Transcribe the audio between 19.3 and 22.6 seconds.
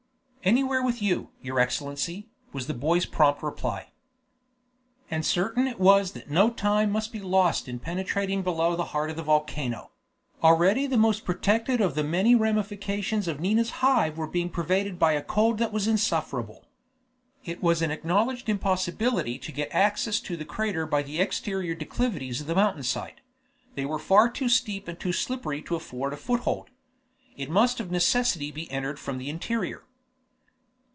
to get access to the crater by the exterior declivities of the